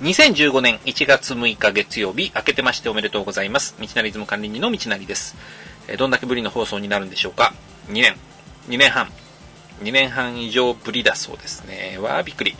[0.00, 3.74] 2015年1月6日月曜日、明けてましておめでとうございます。
[3.80, 5.34] 道なりズム管理人の道なりです。
[5.98, 7.52] どんだけぶりの放送になるんでしょうか
[7.88, 8.14] ?2 年、
[8.68, 9.08] 2年半、
[9.82, 11.98] 2年半以上ぶりだそうですね。
[11.98, 12.56] わー、びっくり。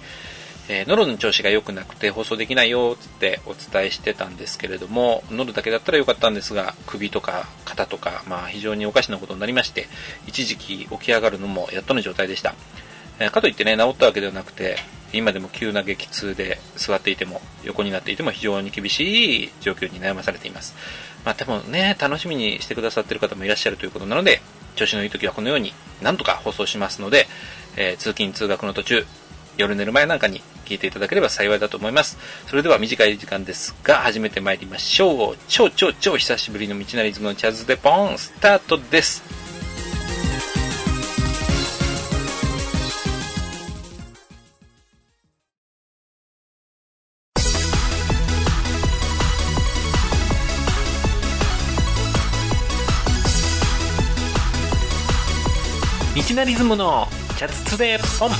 [0.69, 9.89] えー喉の調子が良くなくて放送できないよってお伝えしてたんですけれども、喉だけだったらよかったんですが、首とか肩とか、まあ非常におかしなことになりまして、
[10.27, 12.55] 一時期起き上がるのもやっとの状態でした。
[13.19, 14.77] えーかといってね、治ったわけではなくて、
[15.13, 20.75] 今でも急な激痛で座っていても、横になっていても非常に厳しい状況に悩まされています。
[21.25, 24.43] まあでもね、楽しみにしてくださってる方もいらっしゃるということなので、
[24.79, 27.27] 調子のいい時はこのように何とか放送しますので、
[27.77, 29.07] えー通勤通学の途中、
[29.57, 32.17] 夜寝る前なんかに聞いていただければ幸いだと思います。
[32.47, 35.37] それでは短い時間ですが、始めてまいりましょう。
[35.49, 39.48] 超超超久しぶりの道なりズムのチャズでポン、スタートです。
[56.29, 57.07] 道なりズムの
[57.39, 58.31] チャツツデポン。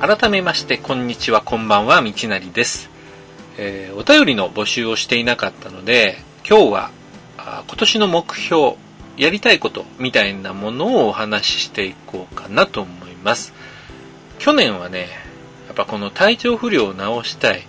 [0.00, 2.91] 改めまして、こんにちは、こんばんは、道なりです。
[3.58, 6.90] えーお便りの募集をしていなかったので、今日は、
[7.38, 8.76] あ今年の目標、
[9.16, 13.52] やりたいことみたいなものをお話ししていこうかなと思います。
[14.38, 15.08] 去年はね、
[15.66, 17.66] やっぱこの体調不良を治したい、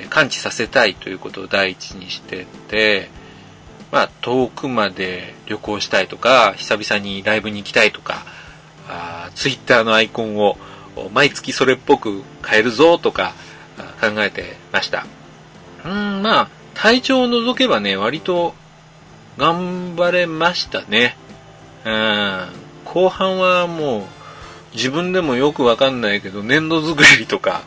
[0.00, 3.10] え完治させたいということを第一にしてて、
[3.90, 8.24] まあ遠くまで旅行したいとか、久々にライブに行きたいとか、
[8.88, 10.56] あー Twitter のアイコンを
[11.12, 13.34] 毎月それっぽく変えるぞとか
[14.00, 15.06] 考えてました。
[15.84, 18.54] うん、まあ、体調を除けばね、割と
[19.36, 21.16] 頑張れましたね。
[21.84, 22.46] うん。
[22.84, 24.02] 後半はもう
[24.74, 27.62] 自分でもよくわかんないけど粘土作りとか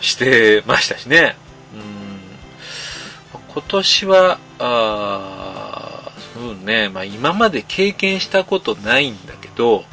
[0.00, 1.36] してましたしね。
[1.74, 3.42] うん。
[3.48, 9.84] 今年は、あそうね、まあ今まで経験したことないんだけど、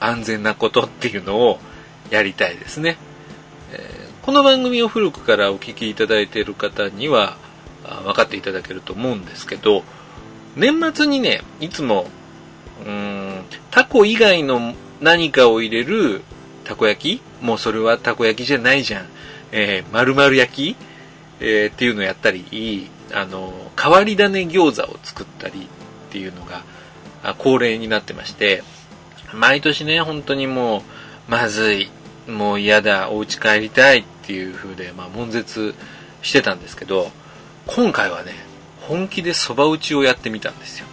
[0.00, 1.58] 安全なことっていうのを
[2.10, 2.96] やりたいですね。
[4.24, 7.36] この番組を古くからお聞きいただいている方には
[8.04, 9.82] 分かっていただけると思うんですけど、
[10.56, 12.06] 年末にね、いつも、
[12.86, 16.22] うーん、タコ以外の何かを入れる
[16.64, 17.44] たこ焼き？
[17.44, 19.08] もうそれはたこ焼きじゃないじゃん。
[19.52, 20.76] えー、丸々焼き？
[21.40, 26.64] えーっていうのをやったり、あの、変わり種餃子を作ったりっていうのが
[27.36, 28.62] 恒例になってまして、
[29.34, 30.82] 毎年ね、本当にもう、
[31.30, 31.90] まずい、
[32.26, 35.74] もう嫌だ、お家帰りたいっていう風で、まあ、悶絶
[36.22, 37.10] してたんですけど、
[37.66, 38.32] 今回はね、
[38.82, 40.86] 本気で蕎麦打ちをやってみたんですよ。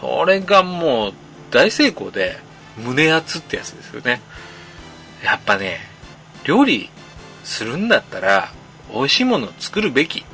[0.00, 1.12] それがもう
[1.50, 2.38] 大成功で、
[2.78, 4.20] 胸熱ってやつですよね。
[5.24, 5.80] やっぱね、
[6.44, 6.90] 料理
[7.44, 8.52] するんだったら、
[8.92, 10.24] 美味しいものを作るべき、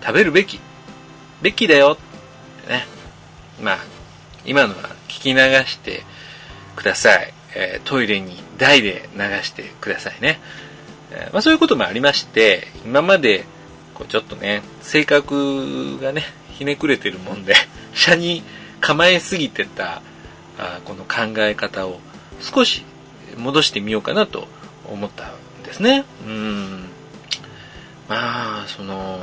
[0.00, 0.60] 食べるべき、
[1.40, 1.96] べきだよ
[2.60, 2.86] ってね。
[3.60, 3.78] まあ、
[4.44, 6.02] 今のは聞き流して
[6.74, 7.32] ください。
[7.54, 10.40] えートイレに台で流してくださいね。
[11.10, 13.44] えーまあそういうこともありまして、今まで、
[13.94, 17.54] こうちょっとね、性格がね、ひねくれてるもんで、
[17.94, 18.42] 車に
[18.80, 20.02] 構えすぎてた、
[20.58, 22.00] あこの考え方を
[22.40, 22.84] 少し
[23.36, 24.48] 戻してみようかなと
[24.88, 26.04] 思ったんですね。
[26.26, 26.88] うん。
[28.08, 29.18] まあ、その、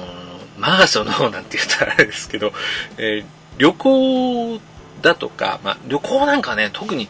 [0.58, 2.54] まあ、その、 なんて言ったらあれですけど、
[2.98, 4.60] えー旅行
[5.02, 7.10] だとか、まあ、旅行なんかね、特に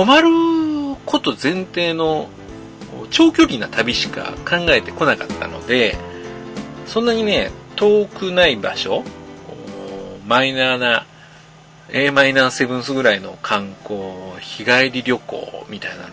[0.00, 0.30] 泊まる
[1.04, 2.30] こと前提の
[3.10, 5.94] 長距離な旅しか考えてこなかったので、
[6.86, 9.04] そんなにね、遠くない場所、
[10.26, 11.04] マイナーな、
[11.90, 14.00] A マイナーセブンスぐらいの観光、
[14.40, 16.08] 日帰り旅行みたいなの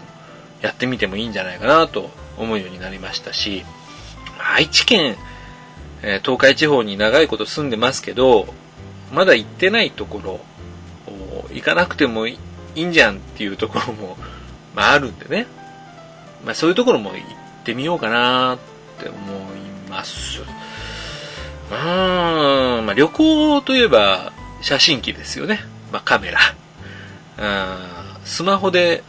[0.62, 3.64] やってみてもいいんじゃないかなと思うようになりましたし、
[4.38, 5.16] 愛知県、
[6.02, 8.54] え東海地方に長いこと住んでますけど、
[9.14, 10.40] まだ行ってないところ、
[11.54, 12.38] 行かなくてもい
[12.78, 14.18] いいんじゃんっていうところも、
[14.76, 15.48] まああるんでね。
[16.46, 17.22] まあそういうところも行っ
[17.64, 18.58] てみようかなっ
[19.02, 20.42] て思います。
[21.72, 24.32] うーん、まあ旅行といえば、
[24.62, 25.64] 写真機ですよね。
[25.92, 26.40] まあ、カメラ。
[27.40, 29.04] あスマホで、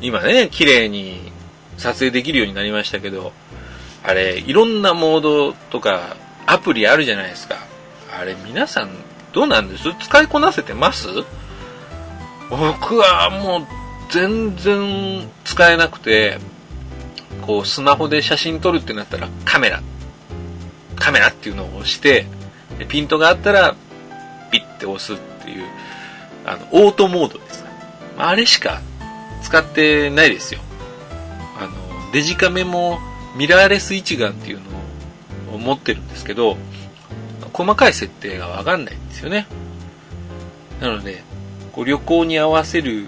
[0.00, 1.32] 今ね、綺麗に
[1.76, 3.32] 撮影できるようになりましたけど、
[4.02, 6.16] あれ、いろんなモードとか、
[6.46, 7.56] アプリあるじゃないですか。
[8.18, 8.90] あれ、皆さん、
[9.32, 9.84] どうなんです？
[10.00, 11.08] 使いこなせてます？
[12.50, 13.66] 僕はもう、
[14.10, 16.38] 全然使えなくて、
[17.42, 19.82] こう、スマホで写真撮るってなったら、カメラ。
[20.96, 22.26] カメラっていうのを押して、
[22.88, 23.76] ピントがあったら、
[24.50, 25.64] ピッて押すっていう、
[26.44, 27.70] あの、オートモードですか。
[28.18, 28.82] あれしか
[29.42, 30.60] 使ってないですよ。
[31.58, 32.98] あの、デジカメも
[33.36, 34.60] ミラーレス一眼っていう
[35.48, 36.56] のを持ってるんですけど、
[37.52, 39.46] 細かい設定がわかんないんですよね。
[40.80, 41.22] なので、
[41.72, 43.06] こう旅行に合わせる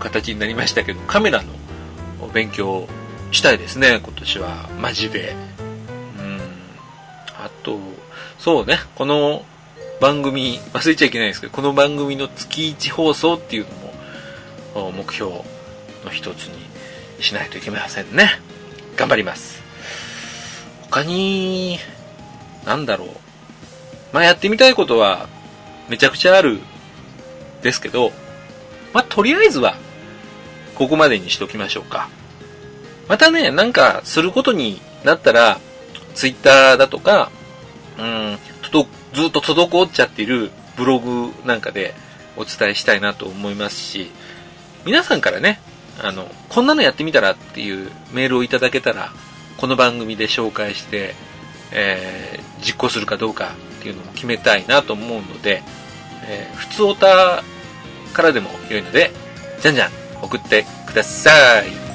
[0.00, 2.86] 形になりましたけど、カメラの勉強
[3.30, 4.68] したいですね、今年は。
[4.80, 5.34] マジで。
[6.18, 6.40] うん。
[7.36, 7.78] あと、
[8.38, 9.44] そうね、この
[10.00, 13.66] 番組、忘れちゃいけないんですけど、この番組の月1放送っていう
[14.74, 15.42] のも、目標の
[16.10, 16.58] 一つに
[17.20, 18.40] しないといけませんね。
[18.96, 19.62] 頑張ります。
[20.90, 21.78] 他に、
[22.64, 23.08] なんだろう。
[24.12, 25.28] まあ、やってみたいことは、
[25.88, 26.60] めちゃくちゃある、
[27.62, 28.12] ですけど、
[28.92, 29.76] まあ、とりあえずは、
[30.74, 32.08] ここまでにしときましょうか。
[33.08, 35.60] またね、なんか、することになったら、
[36.14, 37.30] ツイッターだとか、
[37.98, 38.38] うん、
[39.14, 41.94] ずっと滞っちゃってるブログなんかで
[42.36, 44.10] お伝えしたいなと思いますし、
[44.84, 45.60] 皆さんからね、
[46.00, 49.12] あの、こんなのやってみたらっていうメールをいただけたら、
[49.56, 51.14] この番組で紹介して、
[51.72, 55.62] えー、実行するかどうかっていうのも決めたいなと思うので、
[56.30, 57.42] えー、普通オタ
[58.12, 59.10] からでも良いので、
[59.60, 59.90] じゃんじゃん
[60.22, 61.88] 送ってください。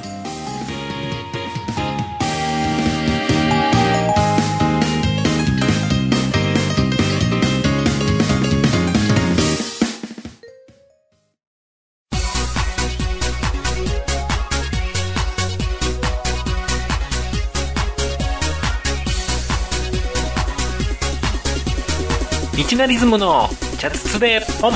[22.66, 23.48] チナリズムの
[23.84, 24.72] チャツでポン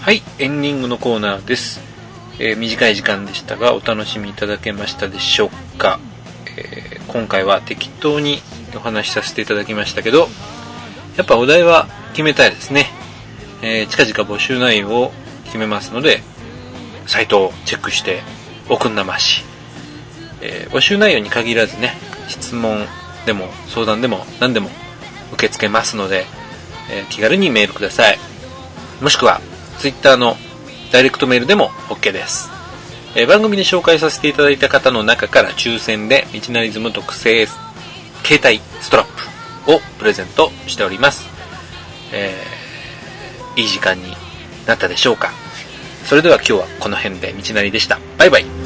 [0.00, 1.80] はい、エンディングのコーナーです。
[2.38, 5.98] えー、短い時間でしたが、お楽しみいただけましたでしょうか。
[6.56, 8.38] えー、今回は適当に
[8.76, 10.28] お話しさせていただきましたけど、
[11.16, 13.02] やっぱお題は決めたいですね。
[13.66, 15.12] えー、近々募集内容を
[15.46, 16.20] 決めますので、
[17.06, 18.20] サイトをチェックして
[18.68, 19.42] おくんなまし。
[20.42, 21.96] えー、募集内容に限らずね、
[22.28, 22.84] 質問
[23.24, 24.68] でも相談でも何でも
[25.32, 26.26] 受け付けますので、
[26.92, 28.18] えー、気軽にメールください。
[29.00, 29.40] もしくは、
[29.78, 30.36] Twitter の
[30.92, 32.50] ダイレクトメールでも OK です。
[33.14, 37.46] えー、番組で紹介させていただいた方の中から抽選で、道なりズム特製
[38.24, 39.06] 携帯ストラッ
[39.64, 41.26] プをプレゼントしております。
[42.12, 42.53] えー、
[43.56, 44.16] いい時間に
[44.66, 45.32] なったでしょうか。
[46.04, 47.98] それでは今日はこの辺で道なりでした。
[48.18, 48.63] バイバイ。